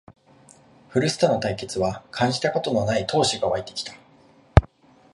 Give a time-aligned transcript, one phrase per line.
[0.89, 3.93] 古巣との対決は感じたことのない闘志がわいてきた